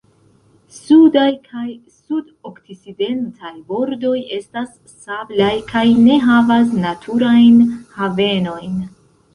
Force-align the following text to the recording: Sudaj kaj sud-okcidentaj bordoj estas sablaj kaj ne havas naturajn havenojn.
Sudaj 0.75 1.33
kaj 1.49 1.65
sud-okcidentaj 1.97 3.51
bordoj 3.69 4.15
estas 4.39 4.75
sablaj 5.05 5.53
kaj 5.71 5.85
ne 6.09 6.21
havas 6.29 6.77
naturajn 6.89 7.63
havenojn. 8.01 8.87